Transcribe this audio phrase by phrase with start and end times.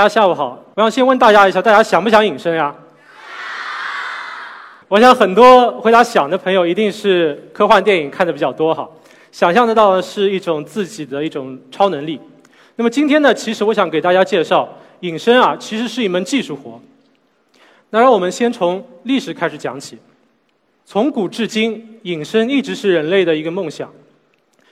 [0.00, 0.58] 大家下午好。
[0.76, 2.74] 我想先问大家一下，大家想不想隐身呀？
[4.88, 8.88] 我想很多回答想的朋友一定是科幻电影看的比较多哈，
[9.30, 12.18] 想象得到的是一种自己的一种超能力。
[12.76, 14.66] 那么今天呢，其实我想给大家介绍
[15.00, 16.80] 隐身啊，其实是一门技术活。
[17.90, 19.98] 那让我们先从历史开始讲起。
[20.86, 23.92] 从古至今，隐身一直是人类的一个梦想。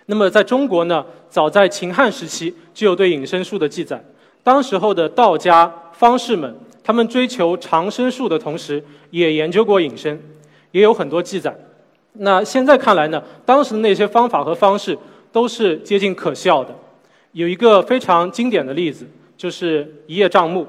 [0.06, 4.02] 那么，在中国呢，早在秦汉时期就有对隐身术的记载。
[4.42, 10.20] 当时候的道家方士们，他们追求长生术的同时，也研究过隐身，
[10.70, 11.54] 也有很多记载。
[12.14, 14.98] 那现在看来呢，当时的那些方法和方式
[15.30, 16.74] 都是接近可笑的。
[17.32, 19.06] 有一个非常经典的例子，
[19.36, 20.66] 就是一叶障目，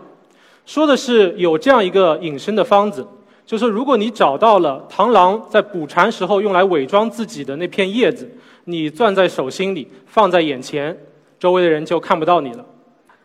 [0.65, 3.07] 说的是有这样一个隐身的方子。
[3.45, 8.29] 就是如果你找到了螳螂在捕蝉时候用来伪装自己的那片叶子，
[8.65, 10.95] 你攥在手心里，放在眼前，
[11.39, 12.63] 周围的人就看不到你了。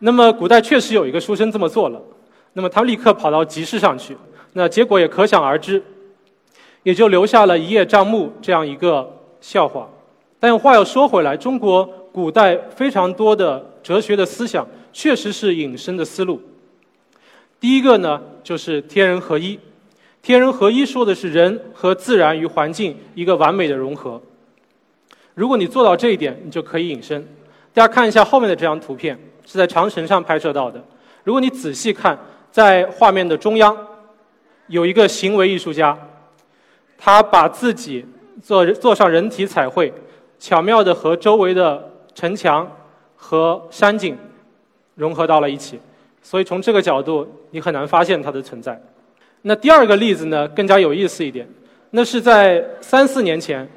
[0.05, 1.99] 那么古代确实有一个书生这么做了，
[2.53, 4.15] 那么他立刻跑到集市上去，
[4.53, 5.81] 那结果也可想而知，
[6.83, 9.11] 也就留下了一叶障目这样一个
[9.41, 9.89] 笑话。
[10.39, 11.83] 但话又说回来，中国
[12.13, 16.39] 古代非常多的哲学的思想确实是隐身的思路。
[17.59, 19.59] 第一个呢，就是天人合一。
[20.21, 24.21] 天人合一说的是人和自然与环境一个完美的融合。
[25.33, 27.27] 如果你做到这一点，你就可以隐身。
[27.73, 30.83] 大家看一下后面的这张图片，是在长城上拍摄到的。
[31.23, 32.17] 如果你仔细看，
[32.51, 33.75] 在画面的中央
[34.67, 35.97] 有一个行为艺术家，
[36.97, 38.05] 他把自己
[38.41, 39.93] 做做上人体彩绘，
[40.39, 42.69] 巧妙地和周围的城墙
[43.15, 44.17] 和山景
[44.95, 45.79] 融合到了一起。
[46.21, 48.81] 所以从这个角度，你很难发现它的存在。
[49.43, 51.47] 那第二个例子呢，更加有意思一点。
[51.91, 53.67] 那是在三四年前，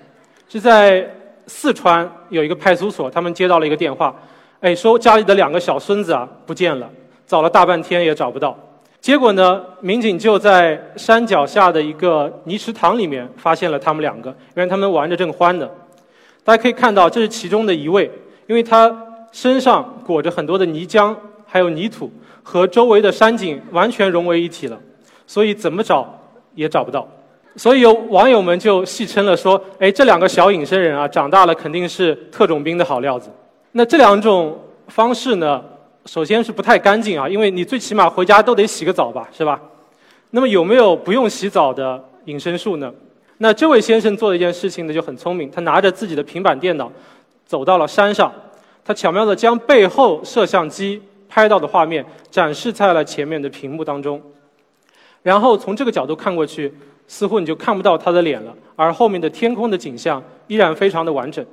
[0.48, 1.08] 是在
[1.46, 4.14] 四川有一个派出所，他们接到了一个电话，
[4.60, 6.90] 哎，说家里的两个小孙子啊不见了，
[7.26, 8.58] 找了大半天也找不到。
[9.00, 15.68] 结果呢，民警就在山脚下的一个泥池塘里面发现了他们两个，原来他们玩着正欢呢。
[16.42, 18.10] 大家可以看到，这是其中的一位，
[18.48, 18.92] 因为他
[19.30, 21.14] 身上裹着很多的泥浆，
[21.46, 22.10] 还有泥土，
[22.42, 24.76] 和周围的山景完全融为一体了。
[25.28, 26.20] 所以怎么找
[26.56, 27.06] 也找不到，
[27.54, 33.30] 所以有网友们就戏称了说：“哎，这两个小隐身人啊，长大了肯定是特种兵的好料子。”
[33.72, 34.58] 那这两种
[34.88, 35.62] 方式呢，
[36.06, 39.60] 首先是不太干净啊，因为你最起码回家都得洗个澡吧，是吧？
[40.30, 42.92] 那么有没有不用洗澡的隐身术呢？
[43.38, 46.90] 那这位先生做的一件事情呢就很聪明，他拿着自己的平板电脑
[47.46, 48.32] 走到了山上，
[48.84, 54.20] 他巧妙地将背后摄像机拍到的画面展示在了前面的屏幕当中。
[55.22, 56.72] 然后从这个角度看过去，
[57.06, 61.44] 似乎你就看不到他的脸了，而后面的天空的景象依然非常的完整。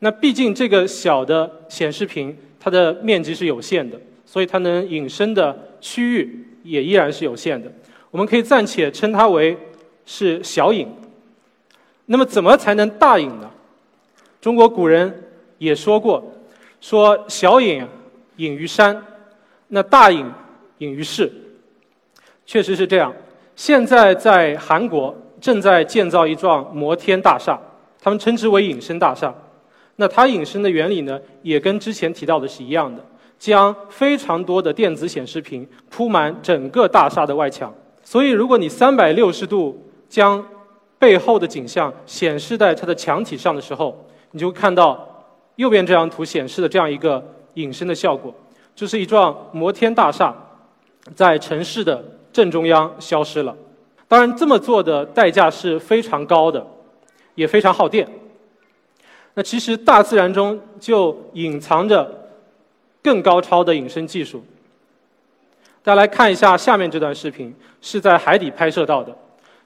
[0.00, 7.72] 那毕竟这个小的显示屏，它的面积是有限的，所以它能隐身的区域也依然是有限的。
[8.10, 9.56] 我们可以暂且称它为
[10.04, 10.86] 是小隐。
[12.04, 13.50] 那么怎么才能大隐呢？
[14.40, 15.24] 中国古人
[15.58, 16.22] 也说过，
[16.80, 17.82] 说小隐
[18.36, 19.02] 隐于山，
[19.68, 20.24] 那大隐
[20.78, 21.32] 隐于市。
[22.44, 23.12] 确实是这样。
[23.56, 27.58] 现在在韩国正在建造一幢摩天大厦，
[28.00, 29.34] 他们称之为隐身大厦。
[29.96, 33.04] 那它隐身的原理呢，也跟之前提到的是一样的，
[33.38, 37.74] 将非常多的电子显示屏铺满整个大厦的外墙。
[38.02, 40.44] 所以，如果你三百六十度将
[40.98, 47.24] 背后的景象显示在它的墙体上的时候，你就看到右边这张图显示的这样一个
[47.54, 48.34] 隐身的效果，
[48.74, 50.34] 就是一幢摩天大厦
[51.14, 52.02] 在城市的。
[52.32, 53.56] 正中央消失了，
[54.06, 56.66] 当然这么做的代价是非常高的，
[57.34, 58.06] 也非常耗电。
[59.38, 62.10] 那其实大自然中就隐藏着
[63.02, 64.42] 更高超的隐身技术。
[65.82, 69.14] 大家来看一下下面这段视频，是在海底拍摄到的。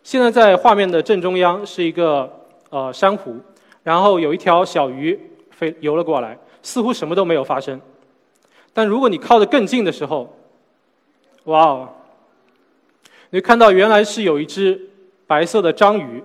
[0.03, 2.28] 现在在画面的正中央是一个
[2.71, 3.37] 呃珊瑚，
[3.84, 5.17] 然后有一条小鱼
[5.53, 7.81] 飞游了过来，似乎什么都没有发生。
[8.73, 10.37] 但如果你靠得更近的时候，
[11.45, 11.89] 哇哦！
[13.31, 14.81] 你看到原来是有一只
[15.28, 16.21] 白色的章鱼，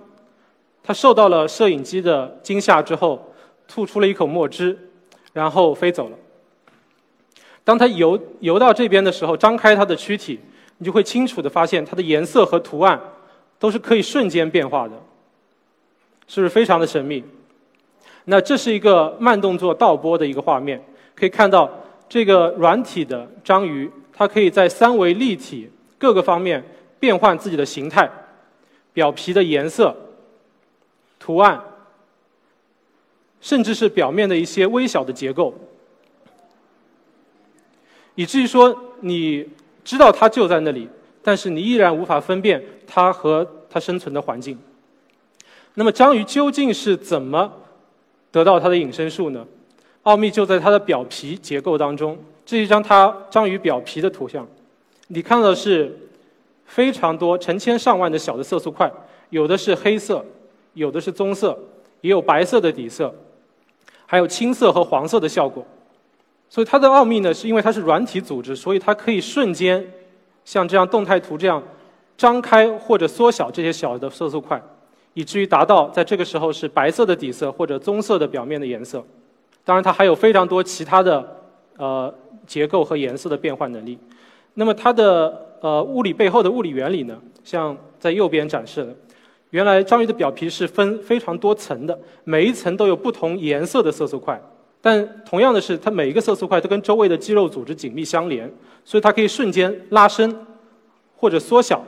[0.82, 3.32] 它受到了摄影机的惊吓之后，
[3.68, 4.76] 吐出了一口墨汁，
[5.32, 6.16] 然后飞走了。
[7.64, 10.38] 当它游游到这边的时候，张开它的躯体，
[10.78, 13.00] 你就会清楚的发现它的颜色和图案
[13.58, 14.94] 都是可以瞬间变化的，
[16.26, 17.22] 是不是非常的神秘？
[18.24, 20.82] 那这是一个慢动作倒播的一个画面，
[21.14, 21.70] 可以看到
[22.08, 26.64] 这个软体的章鱼，它可以在三维立体各个方面。
[26.98, 28.10] 变换自己的形态、
[28.94, 29.94] 表皮的颜色、
[31.18, 31.60] 图案，
[33.40, 35.54] 甚至是表面的一些微小的结构，
[38.14, 39.48] 以至于说你
[39.84, 40.88] 知道它就在那里，
[41.22, 44.58] 但是你依然无法分辨它和它生存的环境。
[45.74, 47.52] 那么章鱼究竟是怎么
[48.32, 49.46] 得到它的隐身术呢？
[50.02, 52.16] 奥秘就在它的表皮结构当中。
[52.44, 54.46] 这一张它章鱼表皮的图像，
[55.08, 55.98] 你看到的是
[56.64, 58.90] 非常多成千上万的小的色素块，
[59.30, 60.24] 有的是黑色，
[60.74, 61.58] 有的是棕色，
[62.02, 63.12] 也有白色的底色，
[64.06, 65.64] 还有青色和黄色的效果。
[66.48, 69.84] 所以它的奥秘呢，是因为它是软体组织，所以它可以瞬间
[70.44, 71.62] 像这样动态图这样
[72.16, 74.62] 张开或者缩小这些小的色素块，
[75.14, 79.04] 以至于达到在这个时候是白色的底色或者棕色的表面的颜色。
[79.64, 81.36] 当然，它还有非常多其他的
[81.76, 82.14] 呃
[82.46, 83.98] 结构和颜色的变换能力。
[84.54, 88.94] 那么它的呃物理背后的物理原理呢，像在右边展示的，
[89.50, 94.40] 原来章鱼的表皮是分非常多层的，每一层都有不同颜色的色素块。
[94.80, 98.52] 但同样的是，它每一个色素块都跟周围的肌肉组织紧密相连，
[98.84, 100.46] 所以它可以瞬间拉伸
[101.16, 101.82] 或者缩小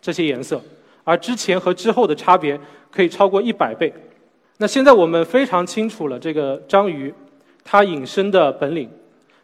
[0.00, 0.60] 这些颜色，
[1.04, 2.58] 而之前和之后的差别
[2.90, 3.92] 可以超过一百倍。
[4.58, 7.12] 那现在我们非常清楚了这个章鱼
[7.62, 8.88] 它隐身的本领，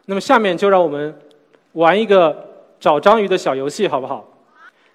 [0.05, 1.13] 那么下面就让我们
[1.73, 2.35] 玩一个
[2.79, 4.27] 找章鱼的小游戏，好不好？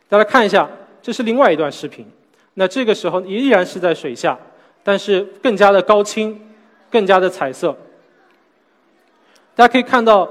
[0.08, 0.68] 大家看一下，
[1.00, 2.06] 这是另外一段视频。
[2.54, 4.38] 那这个时候依然是在水下，
[4.82, 6.40] 但是更加的高清，
[6.90, 7.76] 更加的彩色。
[9.54, 10.28] 大家可以看到，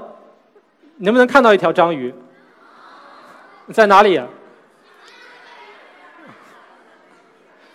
[0.96, 2.14] 能不能看到一条章鱼？
[3.72, 4.16] 在哪里？
[4.16, 4.26] 啊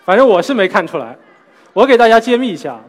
[0.05, 1.15] 反正我是没看出来。
[1.71, 2.81] 我给大家揭秘一下。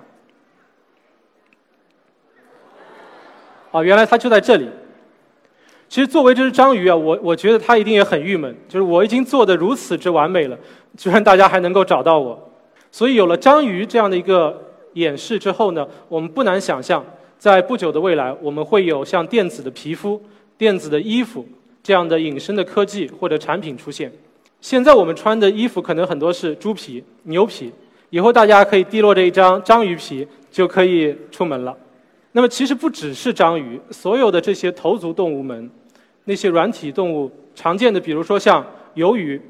[3.72, 4.70] 啊，原来它就在这里。
[5.90, 10.56] 其实作为这只章鱼啊，我我觉得它一定也很郁闷，就是我已经做的如此之完美了，
[10.96, 12.40] 居然大家还能够找到我。
[12.92, 14.56] 所以有了章鱼这样的一个
[14.92, 17.04] 演示之后呢，我们不难想象。
[17.38, 20.22] 在不久的未来，我们会有像电子的皮肤、
[20.56, 21.44] 电子的衣服
[21.82, 24.12] 这样的隐身的科技或者产品出现。
[24.60, 27.72] 现在我们穿的衣服可能很多是猪皮、牛皮，
[28.10, 31.76] 以后大家可以滴落着一张章鱼皮就可以出门了。
[32.30, 35.68] 那么其实不只是章鱼，所有的这些头足动物们，
[36.30, 39.42] 那些软体动物常见的，比如说像鱿鱼，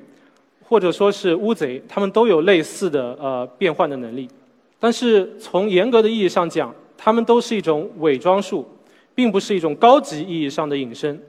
[0.64, 4.26] 或者说是乌贼，它们都有类似的呃变换的能力。
[4.78, 8.66] 但是从严格的意义上讲，它们都是一种伪装术，
[9.14, 11.20] 并不是一种高级意义上的隐身，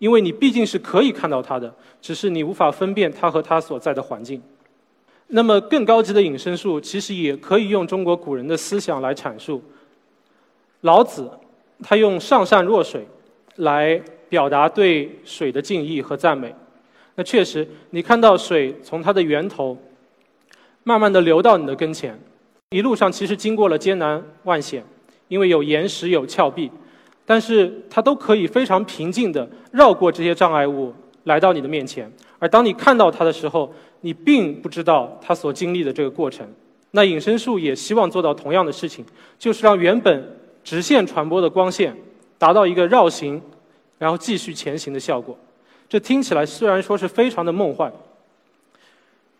[0.00, 1.72] 因为你毕竟是可以看到它的，
[2.02, 4.42] 只是你无法分辨它和它所在的环境。
[5.28, 9.62] 那么更高级的隐身术，其实也可以用中国古人的思想来阐述。
[10.80, 11.30] 老子
[11.84, 13.06] 他用上善若水
[13.56, 16.54] 来表达对水的敬意和赞美。
[17.14, 19.76] 那确实，你看到水从它的源头
[20.84, 22.18] 慢慢的流到你的跟前，
[22.70, 24.84] 一路上其实经过了艰难万险。
[25.28, 26.70] 因为有岩石有峭壁，
[27.26, 30.90] 但是它都可以非常平静地绕过这些障碍物
[31.24, 32.10] 来到你的面前。
[32.38, 33.70] 而当你看到它的时候，
[34.00, 36.48] 你并不知道它所经历的这个过程。
[36.92, 39.04] 那隐身术也希望做到同样的事情，
[39.38, 41.94] 就是让原本直线传播的光线
[42.38, 43.38] 达到一个绕行，
[43.98, 45.36] 然后继续前行的效果。
[45.88, 47.92] 这听起来虽然说是非常的梦幻，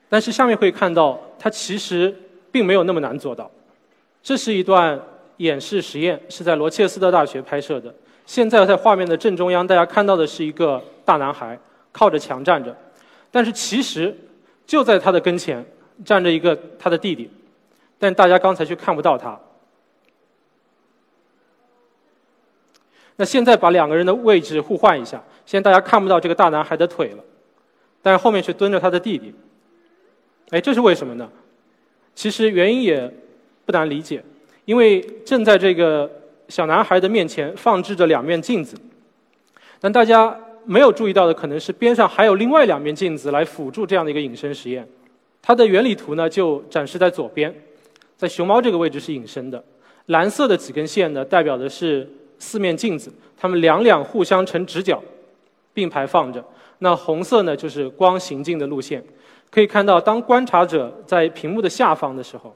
[0.09, 2.15] 但是下面会看到它其实
[2.51, 3.51] 并没有那么难做到。
[4.23, 5.01] 这是一段。
[5.39, 7.95] 演示实验是在罗切斯特大学拍摄的。
[8.27, 11.57] 现在在画面的正中央，大家看到的是一个大男孩
[11.93, 12.77] 靠着墙站着，
[13.31, 14.13] 但是其实
[14.67, 15.65] 就在他的跟前
[16.05, 17.31] 站着一个他的弟弟，
[18.01, 19.39] 但大家刚才却看不到他。
[23.19, 27.25] 那现在把两个人的位置互换一下，现在大家看不到这个大男孩的腿了，
[28.01, 29.35] 但是后面却蹲着他的弟弟。
[30.51, 31.29] 哎，这是为什么呢？
[32.15, 33.13] 其实原因也
[33.67, 34.23] 不难理解。
[34.65, 36.11] 因为正在这个
[36.49, 38.77] 小男孩的面前放置着两面镜子，
[39.81, 44.87] 但大家没有注意到的可能是边上还有另外两面镜子来辅助这样的一个隐身实验。
[45.41, 47.55] 它的原理图呢就展示在左边，
[48.17, 49.65] 在熊猫这个位置是隐身的，
[50.07, 52.07] 蓝色的几根线呢代表的是
[52.39, 55.03] 四面镜子，它们两两互相成直角，
[55.73, 56.45] 并排放着。
[56.79, 59.05] 那红色呢就是光行进的路线，
[59.51, 62.55] 可以看到当观察者在屏幕的下方的时候。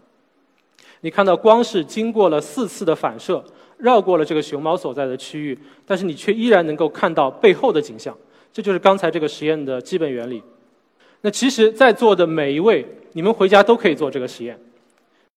[1.00, 3.44] 你看到光是经过了四次的反射，
[3.78, 8.16] 绕过了这个熊猫所在的区域，但是你却依然能够看到背后的景象。
[8.52, 10.40] 这就是刚才这个实验的基本原理。
[11.22, 14.56] 那其实，在座的每一位，你们回家都可以做这个实验。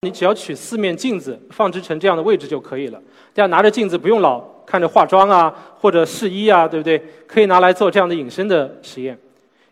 [0.05, 3.01] 你只要取四面镜子，放置成这样的位置就可以了。
[3.33, 7.03] 大家拿着镜子，不用老看着化妆啊，或者试衣啊，对不对？
[7.25, 9.17] 可以拿来做这样的隐身的实验。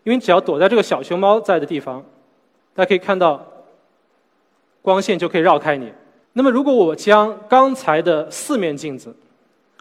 [0.02, 2.04] 因为只要躲在这个小熊猫在的地方，
[2.74, 3.42] 大家可以看到。
[4.82, 5.90] 光线就可以绕开你。
[6.34, 9.16] 那么，如果我将刚才的四面镜子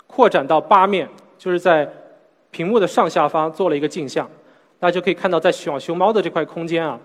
[0.07, 1.05] 扩展到八面，
[1.37, 1.85] 就是在
[2.51, 4.25] 屏幕的上下方做了一个镜像，
[4.79, 6.97] 大家就可以看到，在小熊猫的这块空间啊，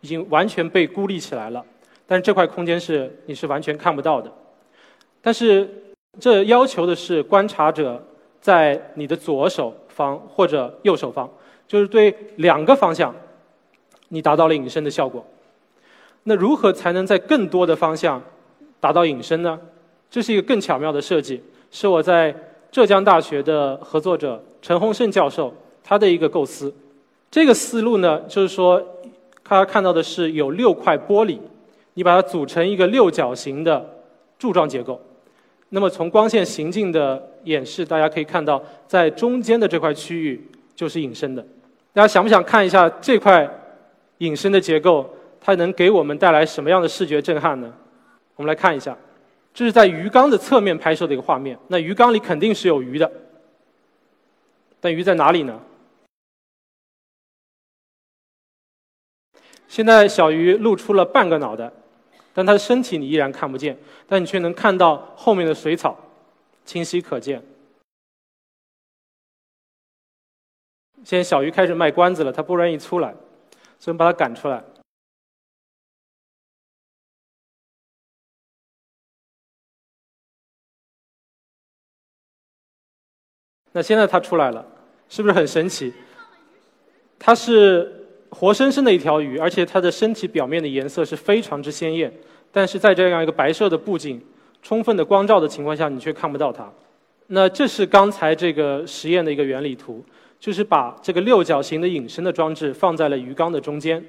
[0.00, 1.64] 已经完全被孤立起来了。
[2.06, 4.32] 但是这块空间是你是完全看不到的。
[5.20, 5.68] 但是
[6.20, 8.02] 这要求的是观察者
[8.40, 11.28] 在你的左手方或者右手方，
[11.66, 13.14] 就是对两个方向，
[14.08, 15.24] 你达到了隐身的效果。
[16.24, 18.22] 那如何才能在更多的方向
[18.80, 19.58] 达到隐身呢？
[20.10, 22.34] 这是一个更巧妙的设计，是我在
[22.70, 26.72] 浙江大学的合作者陈洪胜教授他的一个构思。
[27.30, 28.80] 这个思路呢，就是说，
[29.42, 31.38] 他看到的是有六块玻璃，
[31.94, 34.04] 你把它组成一个六角形的
[34.38, 35.00] 柱状结构。
[35.70, 41.44] 那么从光线行进的演示，大家可以看到，在中间的这块区域就是隐身的。
[41.92, 43.48] 大家想不想看一下这块
[44.18, 45.08] 隐身的结构？
[45.40, 47.72] 它能给我们带来什么样的视觉震撼呢？
[48.36, 48.96] 我们来看一下，
[49.52, 51.58] 这是在鱼缸的侧面拍摄的一个画面。
[51.68, 53.10] 那鱼缸里肯定是有鱼的，
[54.80, 55.60] 但鱼在哪里呢？
[59.68, 61.70] 现在小鱼露出了半个脑袋，
[62.34, 65.96] 但它的身体你依然看不见，但你却能看到后面的水草
[66.64, 67.42] 清晰可见。
[71.04, 73.14] 现在小鱼开始卖关子了，它不愿意出来，
[73.78, 74.64] 所以把它赶出来。
[83.72, 84.66] 那现在它出来了，
[85.08, 85.92] 是不是很神奇？
[87.18, 92.12] 它是活生生的一条鱼，而且它的身体表面的颜色是非常之鲜艳。
[92.52, 94.20] 但是在这样一个白色的布景、
[94.62, 96.70] 充分的光照的情况下，你却看不到它。
[97.28, 100.04] 那这是刚才这个实验的一个原理图，
[100.38, 104.04] 就是把这个六角形的隐身的装置放在了鱼缸的中间。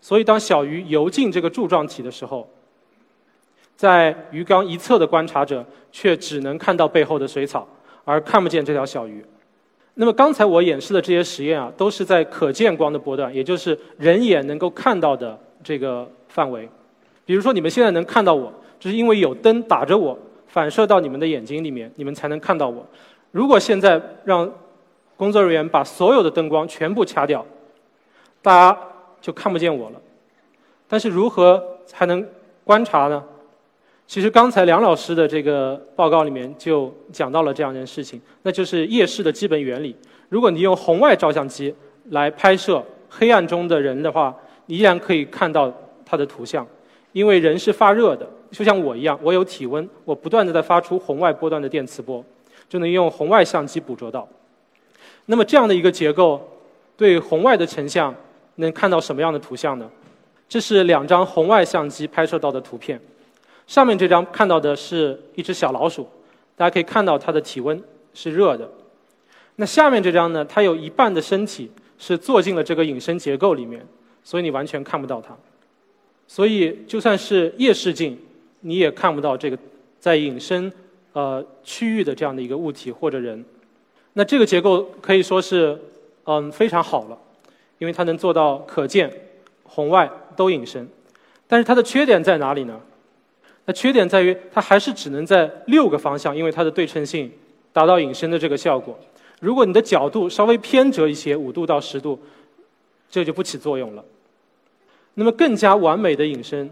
[0.00, 2.48] 所以当小鱼游进这个柱状体的时候，
[3.76, 7.66] 在鱼缸一侧的观察者却只能看到背后的水草。
[8.06, 9.24] 而看不见这条小鱼。
[9.94, 16.68] 那么刚才我演示的这些实验啊，都是在可见光的波段，也就是人眼能够看到的这个范围。
[17.24, 22.84] 比如说，你们现在能看到我，这是因为有灯打着我，反射到你们的眼睛里面，你们才能看到我。
[23.30, 24.50] 如果现在让
[25.16, 27.46] 工作人员把所有的灯光全部掐掉，
[28.42, 28.78] 大家
[29.20, 30.00] 就看不见我了。
[30.88, 32.26] 但是如何才能
[32.64, 33.22] 观察呢？
[34.06, 39.96] 其实刚才梁老师的这个报告里面就讲到了这样一件事情，那就是夜视的基本原理。
[40.28, 41.74] 如果你用红外照相机
[42.10, 44.34] 来拍摄黑暗中的人的话，
[44.66, 45.72] 你依然可以看到
[46.04, 46.66] 他的图像，
[47.12, 52.22] 因为人是发热的，就像我一样，我有体温，我不断的在发出红外波段的电磁波，
[52.68, 54.28] 就能用红外相机捕捉到。
[55.26, 56.40] 那么这样的一个结构，
[56.96, 58.14] 对红外的成像
[58.56, 59.90] 能看到什么样的图像呢？
[60.46, 63.00] 这是两张红外相机拍摄到的图片。
[63.66, 66.06] 上面这张看到的是一只小老鼠，
[66.56, 68.70] 大家可以看到它的体温是热的。
[69.56, 73.86] 那下面这张呢，它有一半的身体是坐进了这个隐身结构里面，
[74.22, 75.34] 所以你完全看不到它。
[76.26, 78.18] 所以就算是夜视镜，
[78.60, 79.58] 你也看不到这个
[79.98, 80.70] 在隐身
[81.12, 83.44] 呃区域的这样的一个物体或者人。
[84.14, 85.78] 那这个结构可以说是
[86.24, 87.18] 嗯非常好了，
[87.78, 89.10] 因为它能做到可见、
[89.64, 90.88] 红外都隐身。
[91.46, 92.80] 但是它的缺点在哪里呢？
[93.66, 97.30] 那缺点在于，它还是只能在六个方向，因为它的对称性
[97.72, 98.98] 达到隐身的这个效果。
[99.40, 102.18] 如果你的角度稍微偏折一些，五度到十度，
[103.10, 104.04] 这就不起作用了。
[105.14, 106.70] 那么更加完美的隐身，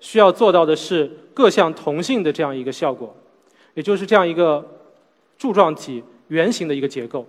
[0.00, 3.14] 需要做到的是各项同性的这样一个效果，
[3.74, 4.66] 也就是这样一个
[5.38, 7.26] 柱状体圆形的一个结构，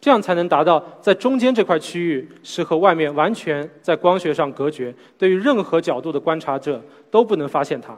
[0.00, 7.96] 这样才能达到在中间这块区域是和外面完全在光学上隔绝，对于任何角度的观察者都不能发现它。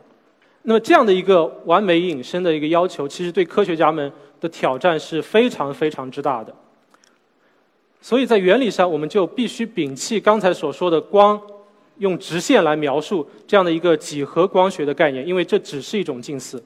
[0.67, 6.55] 那么这样的一个完美隐身的一个要求，其实对科学家们的挑战是非常非常之大的。
[8.01, 11.39] 所以在原理上，我们就必须摒弃刚才所说的光
[11.99, 16.63] 用直线来描述这样的一个几何光学的概念，因为这只是一种近似。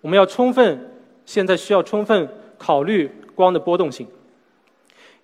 [0.00, 0.92] 我们要充分，
[1.26, 4.06] 现在需要充分考虑光的波动性，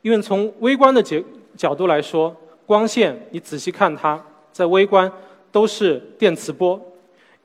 [0.02, 1.22] 因为从微观的角
[1.56, 4.20] 角度来说，光线你仔细看它，
[4.50, 5.10] 在微观
[5.52, 6.80] 都是电磁波。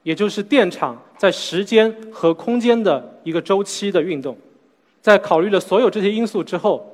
[0.03, 4.38] 也就是电场在时间和空间的一个周期的运动，
[5.01, 6.86] 在考虑了所有这些因素之后，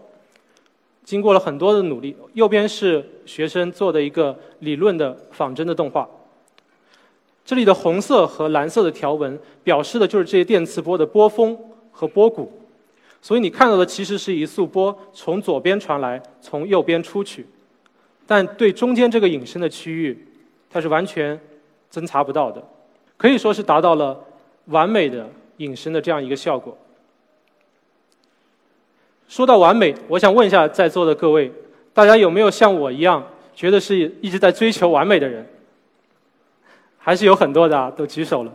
[1.03, 6.07] 经过了很多的努力，右边是学生做的一个理论的仿真的动画。
[7.43, 11.57] 这里的红色和蓝色的条纹表示的就是这些电磁波的波峰
[11.91, 12.51] 和波谷，
[13.23, 17.47] 所以你看到的其实是一束波从左边传来，从右边出去，
[18.27, 20.27] 但对中间这个隐身的区域，
[20.69, 21.39] 它是完全
[21.91, 22.63] 侦查不到的。
[23.19, 24.17] 可以说是达到了
[24.67, 26.75] 完美的隐身的这样一个效果。
[29.27, 31.51] 说到完美，我想问一下在座的各位，
[31.93, 33.21] 大家有没有像我一样，
[33.53, 35.45] 觉得是一直在追求完美的人？
[36.97, 38.53] 还是有很多的啊，都举手了。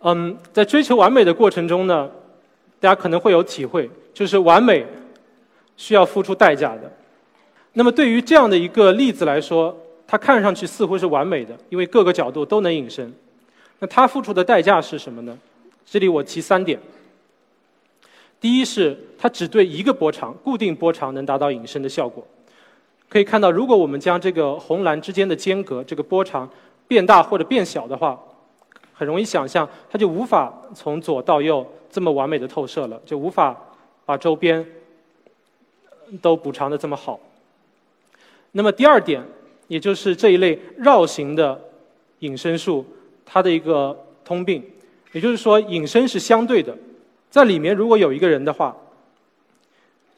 [0.00, 2.10] 嗯，在追求完美的过程中呢，
[2.78, 4.84] 大家可能会有体会，就是完美
[5.78, 6.92] 需要付出代价的。
[7.72, 9.74] 那么对于这样的一个例子来说，
[10.06, 13.10] 它看上去似乎是完美的，因为各个角度都能隐身。
[13.84, 15.38] 那它付出的代价是什么呢？
[15.84, 16.80] 这里我提三点。
[18.40, 22.26] 第一是它只对一个波长、固定波长能达到隐身的效果。
[23.10, 26.48] 可以看到，如果我们将这个红蓝之间的间隔这个波长
[26.88, 28.18] 变大或者变小的话，
[28.94, 33.54] 很容易想象，它就无法从左到右这么完美的透射了，就无法
[34.06, 34.66] 把周边
[36.22, 37.20] 都补偿的这么好。
[38.52, 39.22] 那么第二点，
[39.68, 41.60] 也就是这一类绕行的
[42.20, 42.86] 隐身术，
[43.24, 44.62] 它的一个通病，
[45.12, 46.76] 也就是说，隐身是相对的，
[47.30, 48.76] 在里面如果有一个人的话，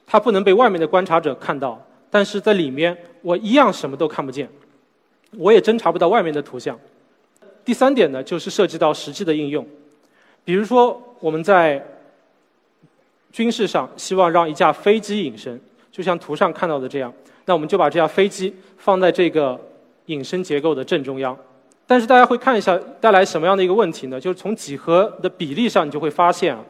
[0.07, 4.49] 他不能被外面的观察者看到，但是在里面我一样什么都看不见，
[5.33, 6.79] 我也侦查不到外面的图像。
[7.65, 9.67] 第三点呢，就是涉及到实际的应用，
[10.45, 11.85] 比如说我们在
[13.33, 15.61] 军事上希望让一架飞机隐身，
[15.91, 17.13] 就像图上看到的这样，
[17.45, 19.61] 那我们就把这架飞机放在这个
[20.07, 21.37] 隐身结构的正中央。
[21.87, 24.21] 但是大家会看一下带来什么样的一个问题呢？
[24.21, 26.65] 就是从几何的比例上，你就会发现啊，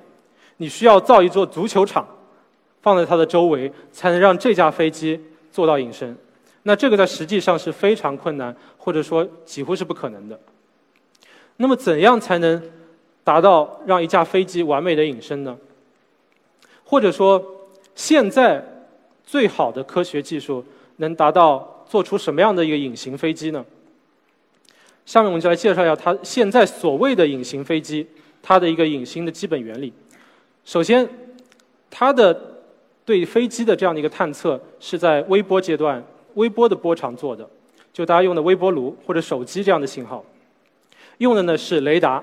[0.58, 2.06] 你需要造一座足球场
[2.82, 5.18] 放在它的周围，才能让这架飞机
[5.50, 6.16] 做到隐身。
[6.64, 10.38] 那这个在实际上是非常困难，或者说几乎是不可能的。
[11.56, 12.62] 那么，怎样才能
[13.24, 15.56] 达到让一架飞机完美的隐身呢？
[16.84, 17.42] 或者说，
[17.94, 18.62] 现在
[19.24, 20.62] 最好的科学技术
[20.96, 23.64] 能达到做出什么样的一个隐形飞机呢？
[25.06, 28.06] 下面我们就来介绍一下它现在所谓的隐形飞机
[28.42, 29.92] 它的一个隐形的基本原理。
[30.64, 31.08] 首先，
[31.88, 32.38] 它的
[33.04, 37.48] 对飞机的这样的一个探测是在微波阶段、微波的波长做的，
[37.92, 40.24] 就大家用的微波炉或者手机这样的信号。
[41.18, 42.22] 用的呢是雷达，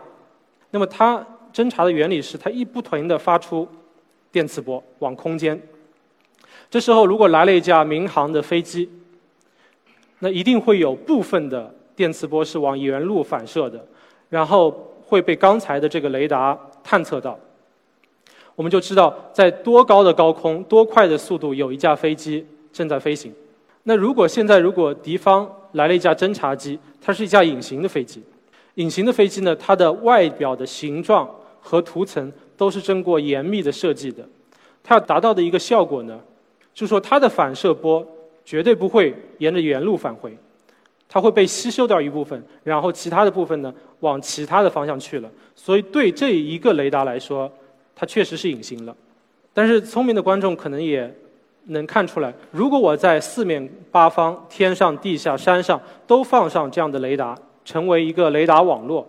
[0.72, 3.66] 那么它侦查的原理是它一不停的发出
[4.30, 5.60] 电磁波往空间。
[6.70, 8.90] 这时候如果来了一架民航的飞机，
[10.20, 13.86] 那一定会有部分的电磁波是往原路反射的，
[14.30, 14.72] 然后
[15.06, 17.38] 会被刚才的这个雷达探测到。
[18.56, 23.34] 我们就知道在多高的高空、多快的速度有一架飞机正在飞行。
[23.84, 28.22] 那如果现在如果敌方来了一架侦察机，它是一架隐形的飞机。
[28.76, 31.30] 隐形的飞机呢，它的外表的形状
[31.60, 34.24] 和涂层都是经过严密的设计的。
[34.84, 36.20] 它要达到的一个效果呢，
[36.74, 38.06] 就是说它的反射波
[38.46, 40.38] 绝对不会沿着原路返回，
[41.14, 45.30] 它会被吸收掉一部分，然后其他的部分呢往其他的方向去了。
[45.54, 47.52] 所以对这一个雷达来说，
[47.96, 48.96] 它确实是隐形了。
[49.54, 51.16] 但是聪明的观众可能也
[51.66, 57.38] 能看出来，如果我在四面八方、天上、地下、山上都放上这样的雷达。
[57.66, 59.08] 成为一个雷达网络，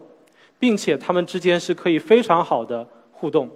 [0.61, 3.51] 并且它们之间是可以非常好的互动。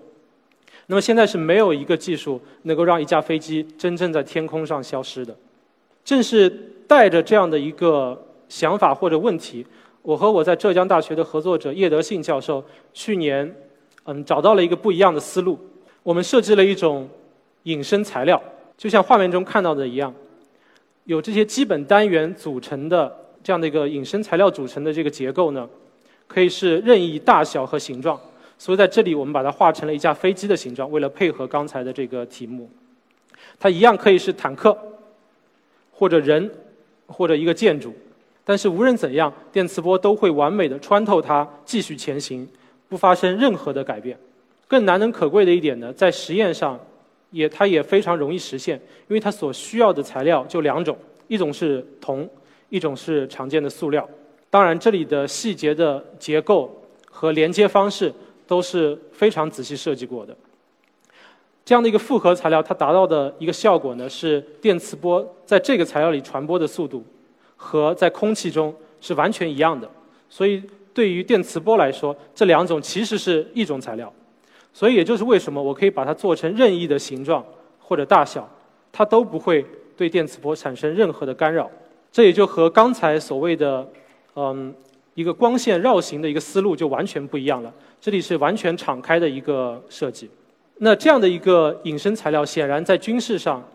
[0.87, 5.33] 那么现在是没有一个技术能够让一架飞机真正在天空上消失的。
[6.05, 6.51] 正是
[6.89, 9.67] 带着这样的一个想法或者问题，
[10.03, 13.55] 我和我在浙江大学的合作者叶德信教授去年，
[14.05, 15.59] 嗯，找到了一个不一样的思路。
[16.03, 17.09] 我们设计了一种
[17.65, 18.43] 隐身材料，
[18.77, 20.15] 就像画面中看到的一样，
[21.05, 23.15] 有这些基本单元组成的。
[23.41, 25.67] 这样的一个隐身材料组成的这个结构呢，
[26.27, 28.21] 可以是任意大小和形状，
[28.59, 30.91] 所以在这里我们把它画成了一架飞机的形状。
[30.91, 32.69] 为了配合刚才的这个题目，
[33.59, 34.77] 它一样可以是坦克，
[35.93, 36.51] 或者人，
[37.07, 37.95] 或者一个建筑。
[38.49, 42.49] 但是无论怎样，电磁波都会完美的穿透它，继续前行，
[42.89, 44.19] 不发生任何的改变。
[44.67, 46.81] 更难能可贵的一点呢，在实验上，
[47.31, 52.27] 也它也非常容易实现，因为它所需要的材料就两种，一种是铜。
[52.71, 54.07] 一种是常见的塑料，
[54.51, 56.71] 当然这里的细节的结构
[57.11, 58.13] 和连接方式
[58.47, 60.37] 都是非常仔细设计过的。
[61.65, 67.03] 这样的一个复合材料，它达到的一个效果呢，是电磁波在这个材料里传播的速度
[67.59, 69.87] 和在空气中是完全一样的。
[70.31, 70.63] 所以
[70.95, 74.11] 对于电磁波来说，这两种其实是一种材料。
[74.73, 77.45] 所以也就是为什么我可以把它做成任意的形状
[77.79, 78.49] 或者大小，
[78.93, 79.65] 它都不会
[79.97, 81.69] 对电磁波产生任何的干扰。
[82.13, 83.87] 这也就和刚才所谓的，
[84.37, 84.73] 嗯，
[85.15, 87.75] 一个光线绕行的一个思路就完全不一样了。
[88.01, 90.31] 这里是完全敞开的一个设计。
[90.79, 93.67] 那这样的一个隐身材料，显然在军事上，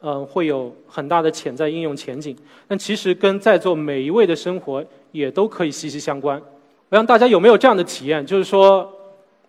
[0.00, 2.36] 嗯，会有很大的潜在应用前景。
[2.68, 6.40] 但其实跟在座每一位的生活也都可以息息相关。
[6.88, 8.24] 我想大家有没有这样的体验？
[8.24, 8.88] 就是说，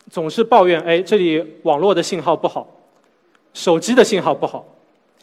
[0.10, 2.68] 总是抱怨，哎，这里网络的信号不好，
[3.54, 4.66] 手机的信号不好，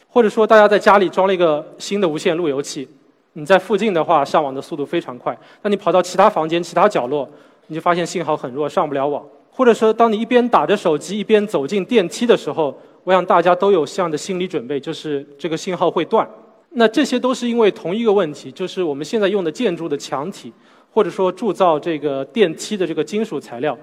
[0.09, 2.87] 或者说大家在家里装了一个新的无线路由器，
[3.33, 7.27] 你在附近的话上网的速度非常快，那你跑到其他房间、其他角落，
[7.67, 9.21] 你就发现信号很弱，上不了网。
[9.51, 16.27] 或者说，当你一边打着手机一边走进电梯的时候，我想大家都有这样的心理准备，就是这个信号会断。
[16.71, 20.51] 那这些都是因为同一个问题，就是我们现在用的建筑的墙体，
[20.91, 23.77] 或者说铸造这个电梯的这个金属材料，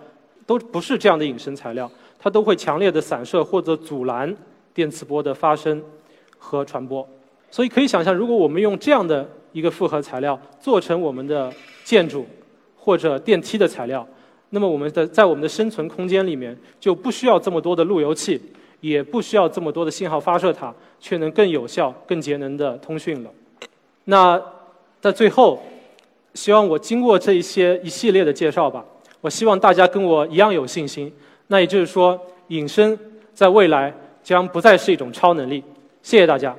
[0.44, 4.36] 都不是这样的隐身材料，它都会强烈的散射或者阻拦
[4.74, 5.80] 电磁波的发生
[6.36, 7.08] 和传播。
[7.48, 11.52] 所以可以想象，如果我们用这样的一个复合材料做成我们的
[11.84, 12.26] 建筑
[12.76, 14.04] 或者电梯的材料，
[14.50, 18.40] 那么我们的在我们的生存空间里面就不需要这么多的路由器。
[18.82, 23.30] 也不需要这么多的信号发射塔，却能更有效、更节能的通讯了。
[24.04, 24.38] 那
[25.00, 25.62] 在最后，
[26.34, 28.84] 希望我经过这一些一系列的介绍吧，
[29.20, 31.10] 我希望大家跟我一样有信心。
[31.46, 32.98] 那也就是说，隐身
[33.32, 35.62] 在未来将不再是一种超能力。
[36.02, 36.54] 谢谢大家。